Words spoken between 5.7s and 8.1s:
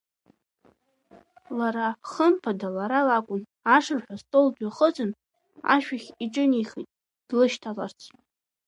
ашәахь иҿынеихеит длышьҭаларц.